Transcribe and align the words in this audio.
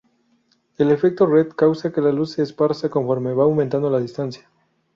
El 0.79 0.89
efecto 0.89 1.27
red 1.27 1.49
causa 1.49 1.91
que 1.93 2.01
la 2.01 2.11
luz 2.11 2.31
se 2.31 2.41
esparza 2.41 2.89
conforme 2.89 3.33
va 3.33 3.43
aumentando 3.43 3.87
la 3.87 3.99
distancia. 3.99 4.49